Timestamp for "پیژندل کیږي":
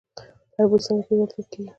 1.07-1.69